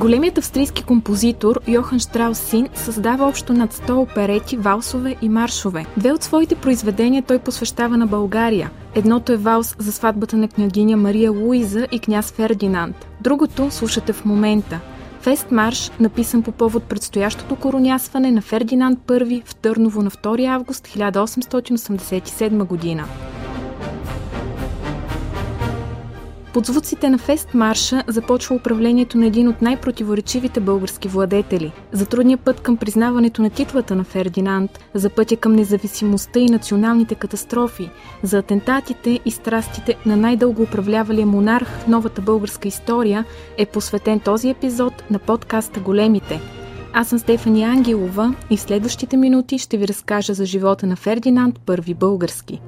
[0.00, 5.86] Големият австрийски композитор Йохан Штраус Син създава общо над 100 оперети, валсове и маршове.
[5.96, 8.70] Две от своите произведения той посвещава на България.
[8.94, 12.96] Едното е валс за сватбата на княгиня Мария Луиза и княз Фердинанд.
[13.20, 14.80] Другото слушате в момента.
[15.20, 20.86] Фест марш, написан по повод предстоящото коронясване на Фердинанд I в Търново на 2 август
[20.86, 23.04] 1887 година.
[26.54, 31.72] Под звуците на фест марша започва управлението на един от най-противоречивите български владетели.
[31.92, 37.14] За трудния път към признаването на титлата на Фердинанд, за пътя към независимостта и националните
[37.14, 37.90] катастрофи,
[38.22, 43.24] за атентатите и страстите на най-дълго управлявалия монарх в новата българска история
[43.58, 46.40] е посветен този епизод на подкаста Големите.
[46.92, 51.60] Аз съм Стефания Ангелова и в следващите минути ще ви разкажа за живота на Фердинанд
[51.66, 52.60] Първи български.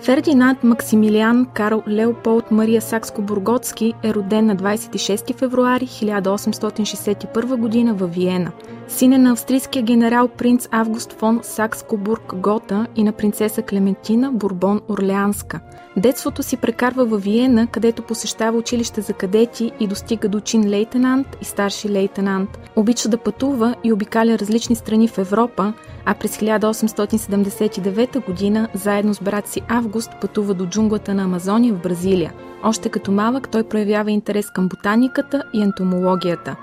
[0.00, 7.94] Фердинанд Максимилиан Карл Леополд Мария Сакско-Бурготски е роден на 26 февруари 1861 г.
[7.94, 8.52] в Виена.
[8.88, 15.60] Сине на австрийския генерал принц Август фон Сакскобург-Гота и на принцеса Клементина Бурбон-Орлеанска.
[15.96, 21.26] Детството си прекарва в Виена, където посещава училище за кадети и достига до чин лейтенант
[21.40, 22.58] и старши лейтенант.
[22.76, 25.72] Обича да пътува и обикаля различни страни в Европа,
[26.04, 28.12] а през 1879
[28.54, 28.68] г.
[28.74, 32.32] заедно с брат си Август пътува до джунглата на Амазония в Бразилия.
[32.62, 36.56] Още като малък той проявява интерес към ботаниката и ентомологията.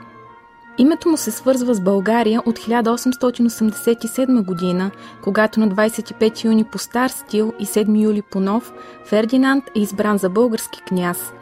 [0.77, 4.91] Името му се свързва с България от 1887 година,
[5.23, 8.73] когато на 25 юни по стар стил и 7 юли по нов
[9.05, 11.33] Фердинанд е избран за български княз.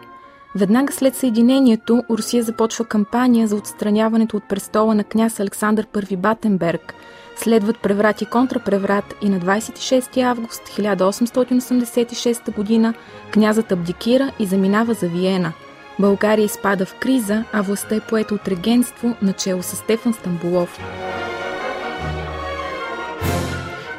[0.56, 6.94] Веднага след съединението Русия започва кампания за отстраняването от престола на княз Александър I Батенберг–
[7.36, 12.94] Следват преврат и контрапреврат и на 26 август 1886 г.
[13.32, 15.54] князът абдикира и заминава за Виена.
[16.00, 20.80] България изпада в криза, а властта е поета от регенство, начало с Стефан Стамбулов.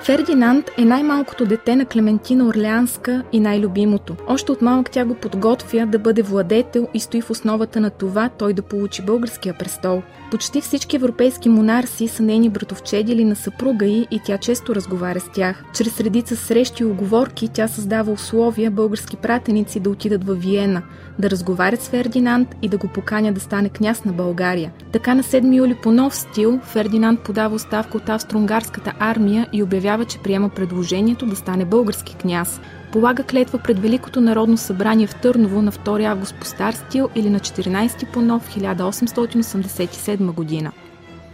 [0.02, 4.16] Фердинанд е най-малкото дете на Клементина Орлеанска и най-любимото.
[4.26, 8.28] Още от малък тя го подготвя да бъде владетел и стои в основата на това
[8.28, 10.02] той да получи българския престол.
[10.32, 15.28] Почти всички европейски монарси са нейни братовчеди на съпруга й и тя често разговаря с
[15.34, 15.64] тях.
[15.74, 20.82] Чрез редица срещи и оговорки тя създава условия български пратеници да отидат в Виена,
[21.18, 24.72] да разговарят с Фердинанд и да го поканя да стане княз на България.
[24.92, 30.04] Така на 7 юли по нов стил Фердинанд подава оставка от австро-унгарската армия и обявява,
[30.04, 32.60] че приема предложението да стане български княз
[32.92, 37.30] полага клетва пред Великото народно събрание в Търново на 2 август по стар стил или
[37.30, 40.72] на 14 по нов 1887 година.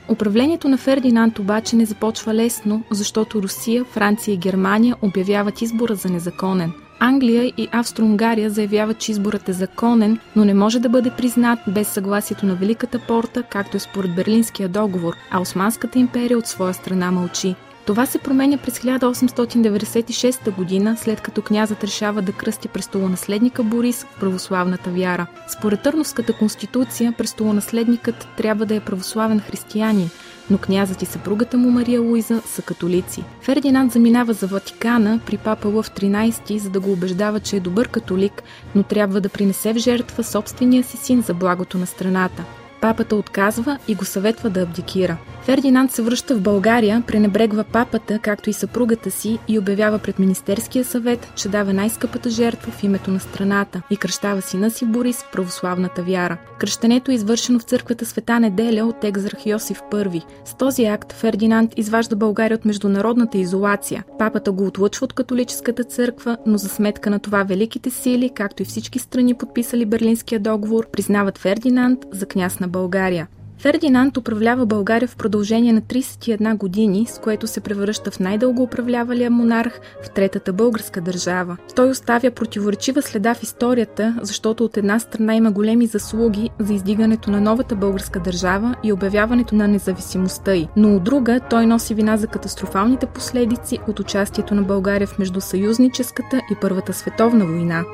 [0.09, 6.09] Управлението на Фердинанд обаче не започва лесно, защото Русия, Франция и Германия обявяват избора за
[6.09, 6.73] незаконен.
[7.01, 11.89] Англия и Австро-Унгария заявяват, че изборът е законен, но не може да бъде признат без
[11.89, 17.11] съгласието на Великата порта, както е според Берлинския договор, а Османската империя от своя страна
[17.11, 17.55] мълчи.
[17.89, 24.21] Това се променя през 1896 година, след като князът решава да кръсти престолонаследника Борис в
[24.21, 25.27] православната вяра.
[25.59, 30.11] Според Търновската конституция, престолонаследникът трябва да е православен християнин,
[30.51, 33.25] но князът и съпругата му Мария Луиза са католици.
[33.41, 37.89] Фердинанд заминава за Ватикана при папа Лъв 13, за да го убеждава, че е добър
[37.89, 38.43] католик,
[38.75, 42.45] но трябва да принесе в жертва собствения си син за благото на страната.
[42.81, 45.17] Папата отказва и го съветва да абдикира.
[45.49, 50.85] Фердинанд се връща в България, пренебрегва папата, както и съпругата си и обявява пред Министерския
[50.85, 55.31] съвет, че дава най-скъпата жертва в името на страната и кръщава сина си Борис в
[55.33, 56.39] православната вяра.
[56.59, 60.23] Кръщането е извършено в църквата Света Неделя от екзарх Йосиф I.
[60.45, 64.05] С този акт Фердинанд изважда България от международната изолация.
[64.19, 68.67] Папата го отлъчва от католическата църква, но за сметка на това великите сили, както и
[68.67, 73.29] всички страни подписали Берлинския договор, признават Фердинанд за княз на България.
[73.59, 79.31] Фердинанд управлява България в продължение на 31 години, с което се превръща в най-дълго управлявалия
[79.31, 81.57] монарх в третата българска държава.
[81.77, 87.31] Той оставя противоречива следа в историята, защото от една страна има големи заслуги за издигането
[87.31, 92.17] на новата българска държава и обявяването на независимостта й, но от друга той носи вина
[92.17, 97.85] за катастрофалните последици от участието на България в междусъюзническата и Първата световна война.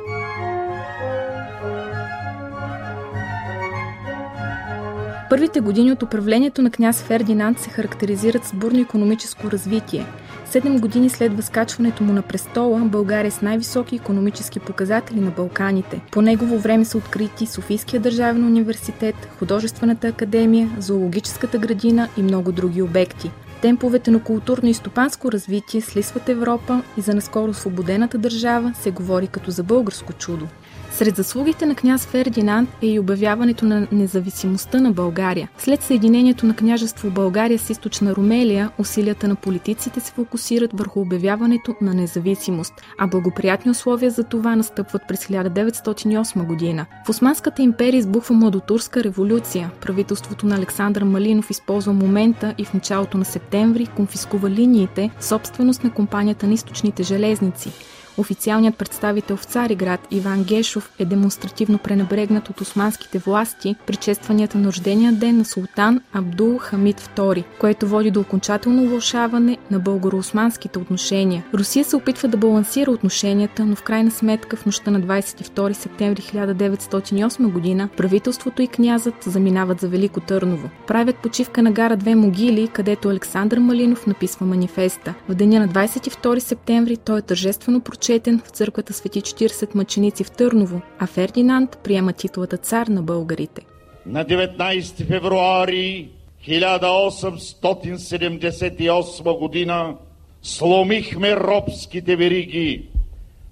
[5.34, 10.06] Първите години от управлението на княз Фердинанд се характеризират с бурно економическо развитие.
[10.46, 16.00] Седем години след възкачването му на престола, България е с най-високи економически показатели на Балканите.
[16.12, 22.82] По негово време са открити Софийския държавен университет, Художествената академия, Зоологическата градина и много други
[22.82, 23.31] обекти.
[23.62, 29.26] Темповете на културно и стопанско развитие слисват Европа и за наскоро освободената държава се говори
[29.26, 30.46] като за българско чудо.
[30.94, 35.49] Сред заслугите на княз Фердинанд е и обявяването на независимостта на България.
[35.58, 41.75] След съединението на княжество България с източна Румелия, усилията на политиците се фокусират върху обявяването
[41.81, 46.87] на независимост, а благоприятни условия за това настъпват през 1908 година.
[47.06, 49.70] В Османската империя избухва младотурска революция.
[49.81, 55.93] Правителството на Александър Малинов използва момента и в началото на септември конфискува линиите, собственост на
[55.93, 57.73] компанията на източните железници.
[58.19, 64.66] Официалният представител в Цариград Иван Гешов е демонстративно пренебрегнат от османските власти при честванията на
[64.66, 71.44] рождения ден на султан Абдул Хамид II, което води до окончателно влушаване на българо-османските отношения.
[71.55, 76.22] Русия се опитва да балансира отношенията, но в крайна сметка в нощта на 22 септември
[76.22, 80.70] 1908 година правителството и князът заминават за Велико Търново.
[80.87, 85.14] Правят почивка на гара Две могили, където Александър Малинов написва манифеста.
[85.28, 90.30] В деня на 22 септември той е тържествено почетен в църквата Свети 40 мъченици в
[90.30, 93.62] Търново, а Фердинанд приема титлата цар на българите.
[94.06, 96.08] На 19 февруари
[96.48, 99.94] 1878 година
[100.42, 102.88] сломихме робските вериги,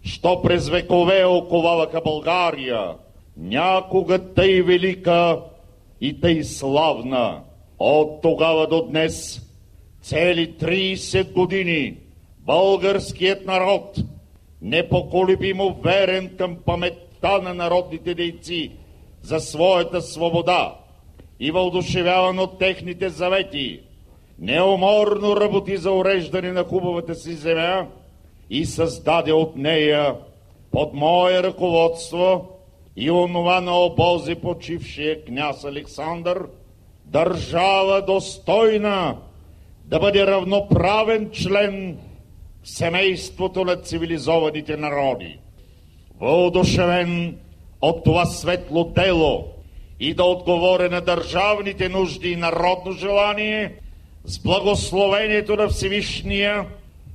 [0.04, 2.90] що през векове оковаваха България,
[3.36, 5.38] някога тъй велика
[6.00, 7.40] и тъй славна.
[7.78, 9.42] От тогава до днес,
[10.02, 11.96] цели 30 години,
[12.46, 13.96] българският народ–
[14.62, 18.70] непоколебимо верен към паметта на народните дейци
[19.22, 20.74] за своята свобода
[21.40, 23.80] и въодушевяван от техните завети,
[24.38, 27.86] неуморно работи за уреждане на хубавата си земя
[28.50, 30.14] и създаде от нея
[30.70, 32.48] под мое ръководство
[32.96, 36.46] и онова на обози почившия княз Александър,
[37.04, 39.16] държава достойна
[39.84, 41.98] да бъде равноправен член
[42.64, 45.38] семейството на цивилизованите народи.
[46.20, 47.38] Въодушевен
[47.80, 49.44] от това светло дело
[50.00, 53.74] и да отговоря на държавните нужди и народно желание,
[54.24, 56.66] с благословението на Всевишния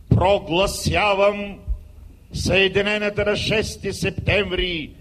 [0.10, 1.60] прогласявам
[2.34, 4.92] Съединената на 6 септември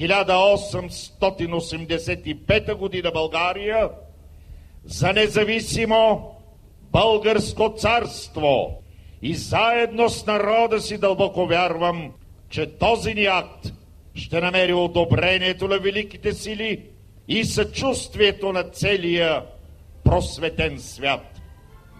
[0.00, 3.90] 1885 година България
[4.84, 6.30] за независимо
[6.92, 8.76] българско царство–
[9.22, 12.12] и заедно с народа си дълбоко вярвам,
[12.48, 13.72] че този ни акт
[14.14, 16.82] ще намери одобрението на великите сили
[17.28, 19.42] и съчувствието на целия
[20.04, 21.40] просветен свят.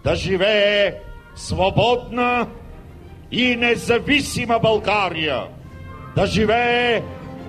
[0.03, 0.95] Да живее
[1.35, 2.47] свободна
[3.31, 5.47] и независима България!
[6.15, 7.03] Да живее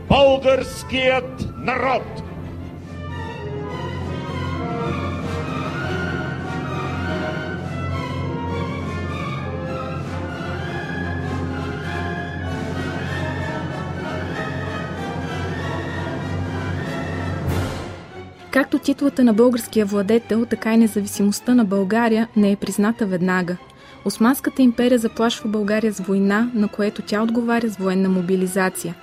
[0.09, 2.32] българският народ!
[18.53, 23.57] Както титлата на българския владетел, така и независимостта на България не е призната веднага.
[24.05, 28.95] Османската империя заплашва България с война, на което тя отговаря с военна мобилизация.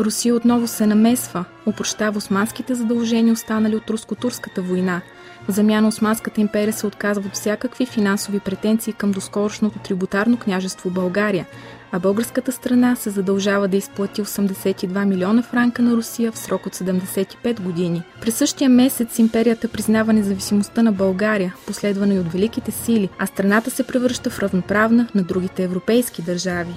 [0.00, 5.00] Русия отново се намесва, опрощава османските задължения, останали от руско-турската война.
[5.48, 11.46] В замяна Османската империя се отказва от всякакви финансови претенции към доскорошното трибутарно княжество България,
[11.92, 16.74] а българската страна се задължава да изплати 82 милиона франка на Русия в срок от
[16.74, 18.02] 75 години.
[18.20, 23.70] През същия месец империята признава независимостта на България, последвана и от великите сили, а страната
[23.70, 26.74] се превръща в равноправна на другите европейски държави.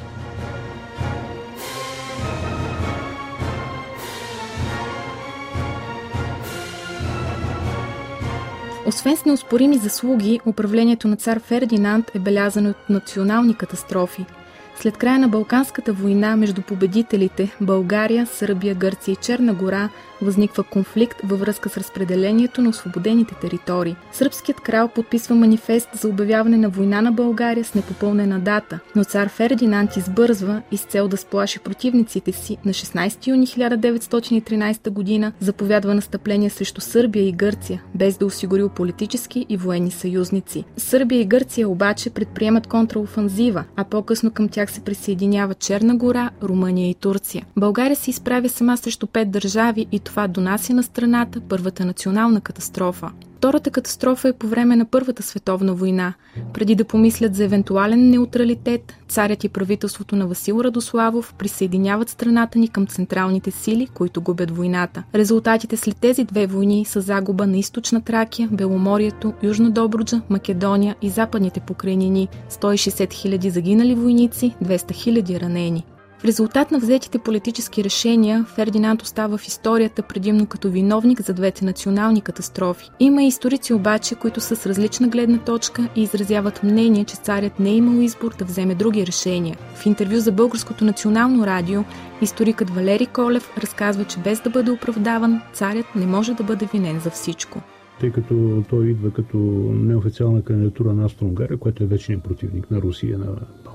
[8.85, 14.25] Освен с неоспорими заслуги, управлението на цар Фердинанд е белязано от национални катастрофи–
[14.79, 19.89] след края на Балканската война между победителите България, Сърбия, Гърция и Черна гора
[20.23, 23.95] възниква конфликт във връзка с разпределението на освободените територии.
[24.11, 29.29] Сръбският крал подписва манифест за обявяване на война на България с непопълнена дата, но цар
[29.29, 35.95] Фердинанд избързва и с цел да сплаши противниците си на 16 юни 1913 година заповядва
[35.95, 40.63] настъпление срещу Сърбия и Гърция, без да осигурил политически и военни съюзници.
[40.77, 46.89] Сърбия и Гърция обаче предприемат контраофанзива, а по-късно към тях се присъединява Черна гора, Румъния
[46.89, 47.45] и Турция.
[47.57, 53.11] България се изправя сама срещу пет държави и това донася на страната първата национална катастрофа.
[53.43, 56.13] Втората катастрофа е по време на Първата световна война.
[56.53, 62.67] Преди да помислят за евентуален неутралитет, царят и правителството на Васил Радославов присъединяват страната ни
[62.67, 65.03] към централните сили, които губят войната.
[65.15, 71.09] Резултатите след тези две войни са загуба на източна Тракия, Беломорието, Южна Добруджа, Македония и
[71.09, 75.85] западните покрайнини, 160 000 загинали войници, 200 000 ранени.
[76.23, 81.65] В резултат на взетите политически решения, Фердинанд остава в историята предимно като виновник за двете
[81.65, 82.89] национални катастрофи.
[82.99, 87.59] Има и историци обаче, които са с различна гледна точка и изразяват мнение, че царят
[87.59, 89.57] не е имал избор да вземе други решения.
[89.75, 91.83] В интервю за Българското национално радио,
[92.21, 96.99] историкът Валери Колев разказва, че без да бъде оправдаван, царят не може да бъде винен
[96.99, 97.61] за всичко
[97.99, 99.37] тъй като той идва като
[99.73, 103.25] неофициална кандидатура на Австро-Унгария, което е вечният противник на Русия на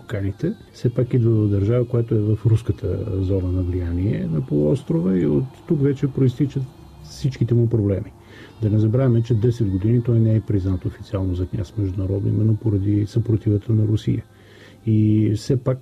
[0.09, 0.53] Балканите.
[0.73, 5.27] Все пак идва в държава, която е в руската зона на влияние на полуострова и
[5.27, 6.63] от тук вече проистичат
[7.05, 8.13] всичките му проблеми.
[8.63, 12.57] Да не забравяме, че 10 години той не е признат официално за княз международно, именно
[12.57, 14.25] поради съпротивата на Русия.
[14.87, 15.81] И все пак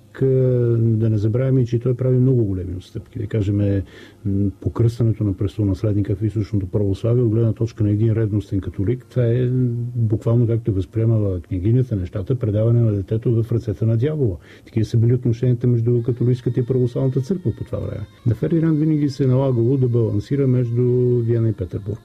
[0.72, 3.18] да не забравяме, че той прави много големи отстъпки.
[3.18, 3.82] Да кажем,
[4.60, 9.48] покръстването на престолонаследника в източното православие от гледна точка на един редностен католик, това е
[9.94, 14.36] буквално както възприемала княгинята нещата, предаване на детето в ръцете на дявола.
[14.64, 18.06] Такива са били отношенията между католическата и православната църква по това време.
[18.26, 20.82] На Фердинанд винаги се е налагало да балансира между
[21.24, 22.00] Виена и Петербург.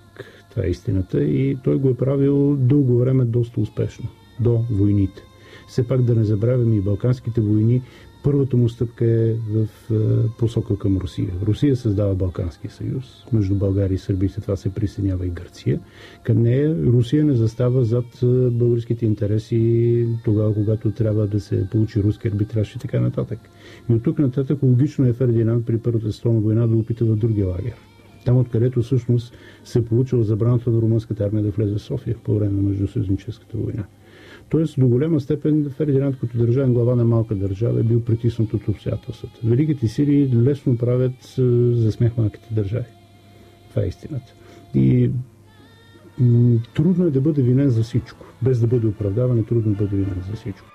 [0.51, 4.09] Това е истината и той го е правил дълго време доста успешно.
[4.39, 5.23] До войните.
[5.71, 7.81] Все пак да не забравяме и Балканските войни.
[8.23, 9.67] Първата му стъпка е в
[10.37, 11.29] посока към Русия.
[11.45, 13.25] Русия създава Балкански съюз.
[13.33, 15.79] Между България и Сърбия след това се присъединява и Гърция.
[16.23, 18.05] Към нея Русия не застава зад
[18.51, 23.39] българските интереси тогава, когато трябва да се получи руски арбитраж и така нататък.
[23.89, 27.47] И от тук нататък логично е Фердинанд при Първата световна война да опита в другия
[27.47, 27.75] лагер.
[28.25, 32.51] Там, откъдето всъщност се получила забраната на румънската армия да влезе в София по време
[32.51, 33.85] на Междусъюзническата война.
[34.51, 38.67] Тоест, до голяма степен Фердинанд като държавен глава на малка държава е бил притиснат от
[38.67, 39.39] обстоятелствата.
[39.43, 41.33] Великите сили лесно правят
[41.73, 42.85] за смех малките държави.
[43.69, 44.33] Това е истината.
[44.75, 45.11] И
[46.73, 48.25] трудно е да бъде винен за всичко.
[48.41, 50.70] Без да бъде оправдаван е трудно да бъде винен за всичко.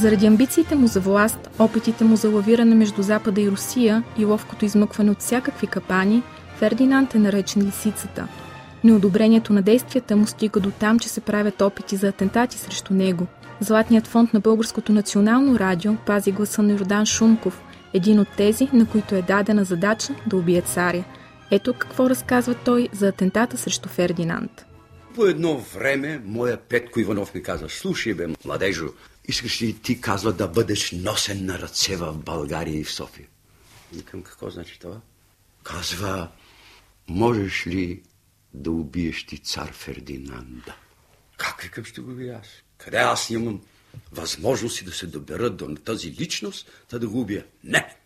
[0.00, 4.64] Заради амбициите му за власт, опитите му за лавиране между Запада и Русия и ловкото
[4.64, 6.22] измъкване от всякакви капани,
[6.56, 8.28] Фердинанд е наречен лисицата.
[8.84, 13.26] Неодобрението на действията му стига до там, че се правят опити за атентати срещу него.
[13.60, 17.62] Златният фонд на Българското национално радио пази гласа на Йордан Шумков,
[17.94, 21.04] един от тези, на които е дадена задача да убие царя.
[21.50, 24.66] Ето какво разказва той за атентата срещу Фердинанд.
[25.14, 28.86] По едно време моя Петко Иванов ми каза, слушай бе, младежо,
[29.30, 33.28] искаш ли ти, казва, да бъдеш носен на ръце в България и в София?
[33.92, 35.00] Викам, какво значи това?
[35.62, 36.28] Казва,
[37.08, 38.02] можеш ли
[38.54, 40.76] да убиеш ти цар Фердинанда?
[41.36, 42.46] Как викам ще го убия аз?
[42.78, 43.62] Къде аз имам
[44.12, 47.46] възможности да се добера до тази личност, да да го убия?
[47.64, 47.96] Не!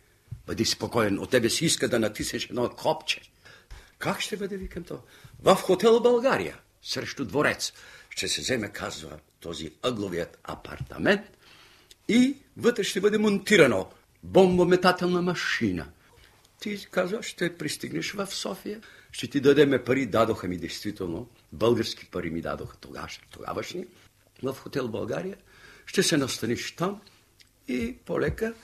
[0.46, 3.20] Бъди спокоен, от тебе си иска да натиснеш едно копче.
[3.98, 5.00] Как ще бъде, викам то?
[5.42, 7.72] В хотел България, срещу дворец.
[8.10, 11.20] Ще се вземе, казва, този ъгловият апартамент
[12.08, 13.90] и вътре ще бъде монтирано
[14.22, 15.86] бомбометателна машина.
[16.60, 18.80] Ти казва, ще пристигнеш в София,
[19.12, 20.06] ще ти дадеме пари.
[20.06, 23.86] Дадоха ми действително, български пари ми дадоха тогаш, тогавашни,
[24.42, 25.36] в хотел България.
[25.86, 27.00] Ще се настаниш там
[27.68, 28.54] и полека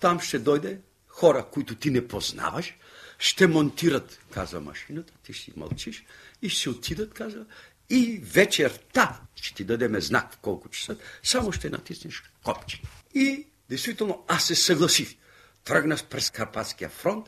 [0.00, 2.74] там ще дойде хора, които ти не познаваш,
[3.18, 6.04] ще монтират, казва машината, ти ще мълчиш
[6.42, 7.44] и ще отидат, казва,
[7.90, 12.82] и вечерта ще ти дадеме знак в колко часа, само ще натиснеш копче.
[13.14, 15.16] И действително аз се съгласих.
[15.64, 17.26] Тръгнах през Карпатския фронт,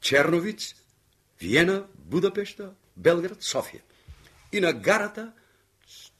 [0.00, 0.74] Черновиц,
[1.40, 3.82] Виена, Будапешта, Белград, София.
[4.52, 5.32] И на гарата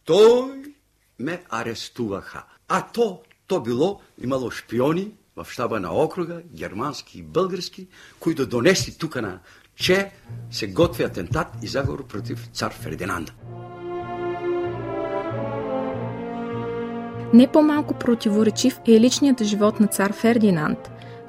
[0.05, 0.75] той
[1.19, 2.45] ме арестуваха.
[2.69, 7.89] А то, то било, имало шпиони в щаба на округа, германски и български,
[8.21, 9.41] които донесли тук на
[9.81, 10.11] че
[10.51, 13.33] се готви атентат и заговор против цар Фердинанда.
[17.35, 20.79] Не по-малко противоречив е личният живот на цар Фердинанд.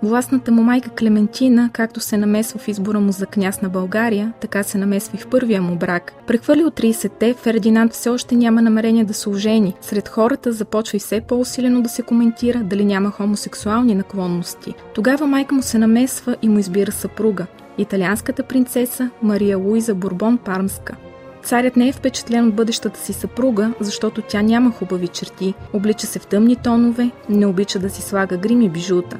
[0.04, 4.64] Властната му майка Клементина, както се намесва в избора му за княз на България, така
[4.64, 6.14] се намесва и в първия му брак.
[6.30, 9.76] От 30-те, Фердинанд все още няма намерение да се ожени.
[9.82, 14.74] Сред хората започва и все по-усилено да се коментира дали няма хомосексуални наклонности.
[14.96, 17.46] Тогава майка му се намесва и му избира съпруга
[17.78, 20.96] италианската принцеса Мария Луиза Бурбон Пармска.
[21.44, 26.20] Царят не е впечатлен от бъдещата си съпруга, защото тя няма хубави черти, облича се
[26.20, 29.18] в тъмни тонове, не обича да си слага грим и бижута.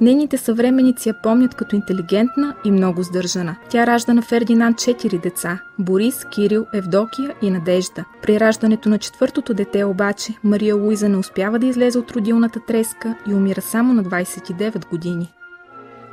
[0.00, 3.56] Нейните съвременици я помнят като интелигентна и много сдържана.
[3.68, 8.04] Тя ражда на Фердинанд четири деца– Борис, Кирил, Евдокия и Надежда.
[8.22, 13.14] При раждането на четвъртото дете обаче Мария Луиза не успява да излезе от родилната треска
[13.28, 15.32] и умира само на 29 години.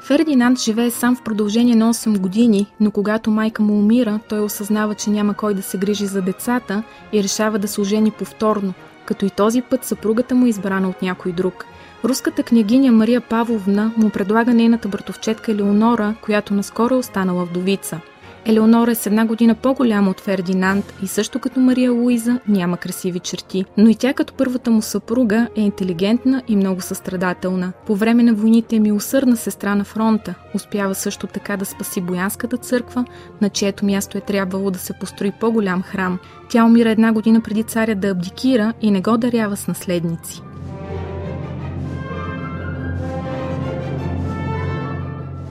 [0.02, 4.96] Фердинанд живее сам в продължение на 8 години, но когато майка му умира, той осъзнава,
[4.96, 8.74] че няма кой да се грижи за децата и решава да се ожени повторно,
[9.06, 11.66] като и този път съпругата му е избрана от някой друг.
[12.04, 18.00] Руската княгиня Мария Павловна му предлага нейната братовчетка Елеонора, която наскоро е останала вдовица–
[18.46, 23.20] Елеонора е с една година по-голяма от Фердинанд и също като Мария Луиза няма красиви
[23.20, 27.72] черти, но и тя като първата му съпруга е интелигентна и много състрадателна.
[27.86, 32.58] По време на войните е милосърдна сестра на фронта, успява също така да спаси Боянската
[32.58, 33.06] църква,
[33.42, 36.20] на чието място е трябвало да се построи по-голям храм.
[36.50, 40.42] Тя умира една година преди царя да абдикира и не го дарява с наследници.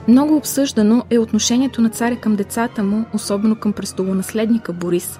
[0.07, 5.19] Много обсъждано е отношението на царя към децата му, особено към престолонаследника Борис.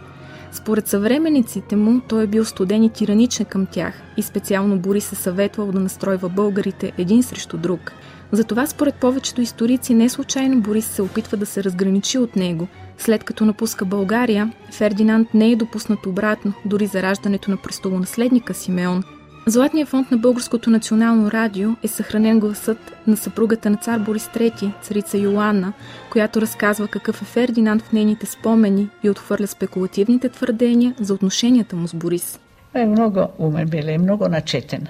[0.51, 5.15] Според съвременниците му, той е бил студен и тираничен към тях и специално Борис е
[5.15, 7.91] съветвал да настройва българите един срещу друг.
[8.31, 12.67] Затова според повечето историци не случайно Борис се опитва да се разграничи от него.
[12.97, 19.03] След като напуска България, Фердинанд не е допуснат обратно, дори за раждането на престолонаследника Симеон–
[19.51, 22.77] Златният фонд на Българското национално радио е съхранен гласът
[23.07, 25.73] на съпругата на цар Борис III, царица Йоанна,
[26.11, 31.87] която разказва какъв е Фердинанд в нейните спомени и отхвърля спекулативните твърдения за отношенията му
[31.87, 32.39] с Борис.
[32.73, 34.87] Е много умен бил и много начетен.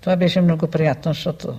[0.00, 1.58] Това беше много приятно, защото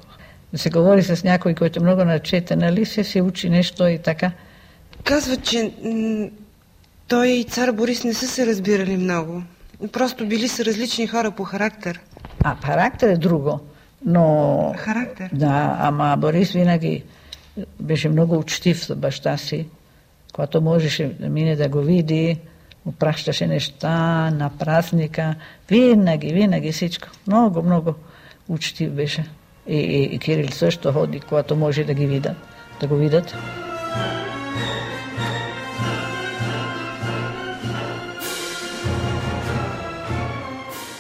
[0.54, 3.98] да се говори с някой, който е много начетен, нали се се учи нещо и
[3.98, 4.32] така.
[5.04, 5.72] Казва, че
[7.08, 9.44] той и цар Борис не са се разбирали много.
[9.92, 12.00] Просто били са различни хора по характер.
[12.44, 13.60] А характер е друго.
[14.06, 14.74] Но...
[14.78, 15.30] Характер?
[15.34, 17.04] Да, ама Борис винаги
[17.80, 19.68] беше много учтив за баща си.
[20.34, 22.38] Когато можеше да мине да го види,
[22.86, 25.36] му пращаше неща на празника.
[25.70, 27.08] Винаги, винаги всичко.
[27.28, 27.94] Много, много
[28.48, 29.26] учтив беше.
[29.68, 32.38] И, и, и Кирил също ходи, когато може да ги видят,
[32.82, 33.36] да го видят.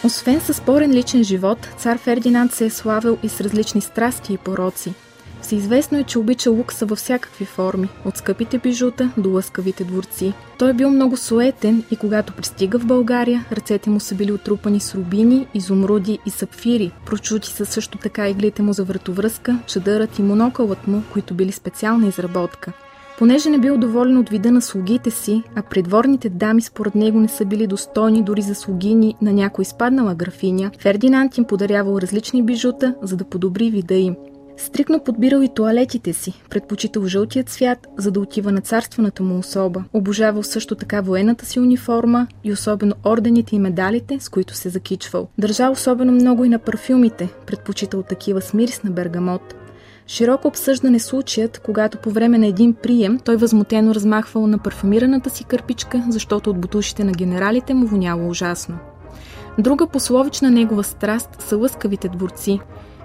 [0.09, 4.37] Освен със спорен личен живот, цар Фердинанд се е славил и с различни страсти и
[4.37, 4.93] пороци.
[5.41, 10.33] Всеизвестно е, че обича лукса във всякакви форми, от скъпите бижута до лъскавите дворци.
[10.59, 14.79] Той е бил много суетен и когато пристига в България, ръцете му са били отрупани
[14.79, 16.91] с рубини, изумруди и сапфири.
[17.05, 22.07] Прочути са също така иглите му за вратовръзка, чадърът и монокълът му, които били специална
[22.07, 22.73] изработка.
[23.19, 27.27] Понеже не бил доволен от вида на слугите си, а придворните дами според него не
[27.27, 32.95] са били достойни дори за слугини на някой спаднала графиня, Фердинанд им подарявал различни бижута,
[33.01, 34.15] за да подобри вида им.
[34.57, 39.83] Стрикно подбирал и туалетите си, предпочитал жълтият цвят, за да отива на царствената му особа.
[39.93, 45.27] Обожавал също така военната си униформа и особено ордените и медалите, с които се закичвал.
[45.37, 49.55] Държал особено много и на парфюмите, предпочитал такива с мирис на бергамот.
[50.09, 55.43] Широко обсъждане случаят, когато по време на един прием той възмутено размахвал на парфумираната си
[55.43, 58.77] кърпичка, защото от бутушите на генералите му воняло ужасно.
[59.59, 62.59] Друга пословична негова страст са лъскавите дворци.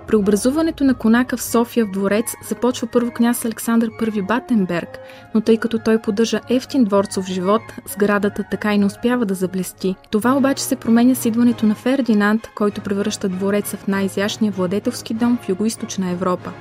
[0.06, 4.98] Преобразуването на конака в София в дворец започва първо княз Александър I Батенберг,
[5.34, 7.62] но тъй като той поддържа ефтин дворцов живот,
[7.92, 9.94] сградата така и не успява да заблести.
[10.10, 15.38] Това обаче се променя с идването на Фердинанд, който превръща двореца в най-изящния владетелски дом
[15.42, 16.52] в Юго-Источна Европа.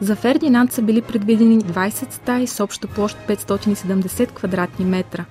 [0.00, 5.24] За Фердинанд са били предвидени 20 стаи с обща площ 570 квадратни метра.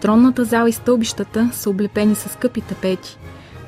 [0.00, 3.18] Тронната зала и стълбищата са облепени с скъпи тапети.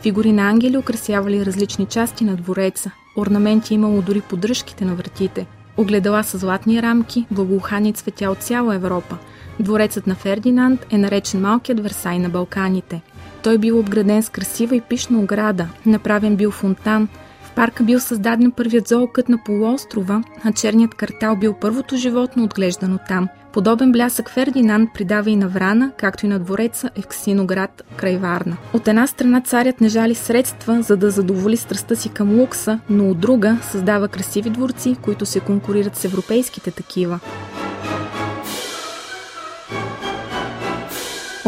[0.03, 2.91] Фигури на ангели украсявали различни части на двореца.
[3.17, 5.47] Орнаменти имало дори поддръжките на вратите.
[5.77, 9.17] Огледала с златни рамки, благоухани цветя от цяла Европа.
[9.61, 13.01] Дворецът на Фердинанд е наречен Малкият Версай на Балканите.
[13.43, 17.09] Той бил обграден с красива и пишна ограда, направен бил фонтан–
[17.59, 23.29] парка бил създаден първият зоокът на полуострова, а черният картал бил първото животно отглеждано там.
[23.53, 28.57] Подобен блясък Фердинанд придава и на Врана, както и на двореца Евксиноград край Варна.
[28.73, 33.11] От една страна царят не жали средства, за да задоволи страстта си към лукса, но
[33.11, 37.21] от друга създава красиви дворци, които се конкурират с европейските такива.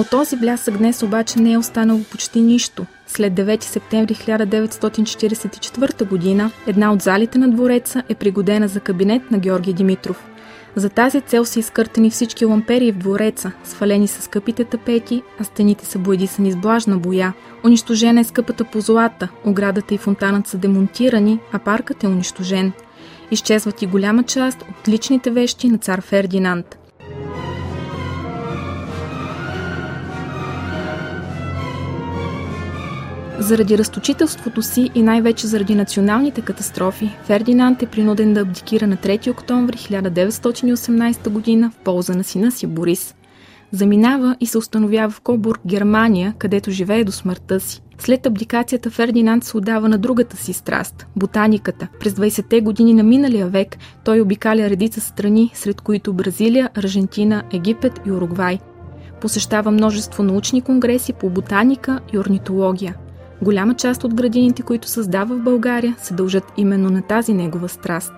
[0.00, 2.86] От този блясък днес обаче не е останало почти нищо.
[3.06, 6.50] След 9 септември 1944 г.
[6.66, 10.28] една от залите на двореца е пригодена за кабинет на Георги Димитров.
[10.76, 15.86] За тази цел са изкъртени всички ламперии в двореца, свалени са скъпите тапети, а стените
[15.86, 17.32] са боядисани с блажна боя.
[17.64, 22.72] Унищожена е скъпата позлата, оградата и фонтанът са демонтирани, а паркът е унищожен.
[23.30, 26.79] Изчезват и голяма част от личните вещи на цар Фердинанд.
[33.40, 39.30] Заради разточителството си и най-вече заради националните катастрофи, Фердинанд е принуден да абдикира на 3
[39.30, 41.70] октомври 1918 г.
[41.70, 43.14] в полза на сина си Борис.
[43.72, 47.82] Заминава и се установява в Кобург, Германия, където живее до смъртта си.
[47.98, 51.88] След абдикацията Фердинанд се отдава на другата си страст– ботаниката.
[52.00, 58.00] През 20-те години на миналия век той обикаля редица страни, сред които Бразилия, Аржентина, Египет
[58.06, 58.58] и Уругвай.
[59.20, 62.94] Посещава множество научни конгреси по ботаника и орнитология.
[63.42, 68.12] Голяма част от градините, които създава в България, се дължат именно на тази негова страст.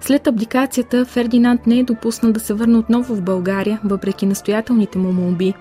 [0.00, 5.12] След абдикацията Фердинанд не е допуснат да се върне отново в България, въпреки настоятелните му
[5.12, 5.54] молби.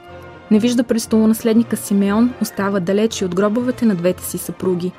[0.52, 4.92] Не вижда престолонаследника Симеон, остава далече от гробовете на двете си съпруги.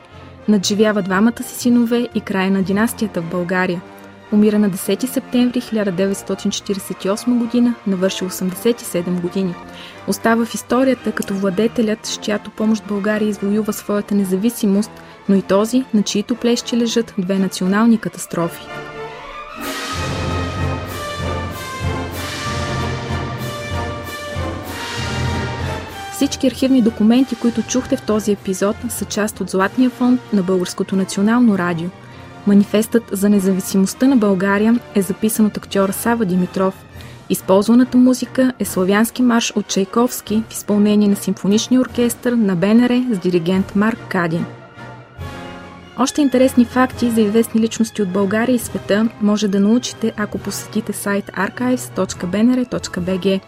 [0.48, 3.82] Надживява двамата си синове и края на династията в България.
[4.32, 9.54] Умира на 10 септември 1948 г., навърши 87 години.
[10.08, 14.90] Остава в историята като владетелят, с чиято помощ България извоюва своята независимост,
[15.28, 18.66] но и този, на чието плещи лежат две национални катастрофи.
[26.12, 30.96] Всички архивни документи, които чухте в този епизод, са част от Златния фонд на Българското
[30.96, 31.88] национално радио.
[32.46, 36.84] Манифестът за независимостта на България е записан от актьора Сава Димитров.
[37.28, 43.18] Използваната музика е славянски марш от Чайковски в изпълнение на симфоничния оркестър на БНР с
[43.18, 44.44] диригент Марк Кадин.
[45.98, 50.92] Още интересни факти за известни личности от България и света може да научите, ако посетите
[50.92, 53.40] сайт archives.bnr.bg.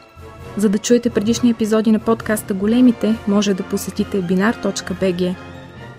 [0.57, 5.35] За да чуете предишни епизоди на подкаста Големите, може да посетите binar.bg.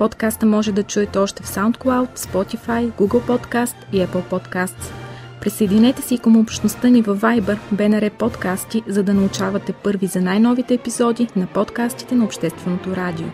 [0.03, 4.91] Подкаста може да чуете още в SoundCloud, Spotify, Google Podcast и Apple Podcasts.
[5.41, 10.21] Присъединете се и към общността ни във Viber, BNR подкасти, за да научавате първи за
[10.21, 13.27] най-новите епизоди на подкастите на Общественото радио.